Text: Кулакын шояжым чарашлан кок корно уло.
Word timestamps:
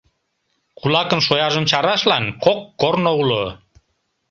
Кулакын 0.79 1.21
шояжым 1.27 1.65
чарашлан 1.69 2.23
кок 2.43 2.59
корно 2.81 3.11
уло. 3.21 3.43